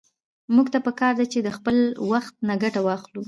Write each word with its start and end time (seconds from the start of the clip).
موږ 0.55 0.67
ته 0.73 0.79
په 0.85 0.91
کار 0.99 1.13
ده 1.19 1.25
چې 1.31 1.39
له 1.45 1.51
خپل 1.57 1.77
وخت 2.11 2.33
نه 2.47 2.55
ګټه 2.63 2.79
واخلو. 2.83 3.19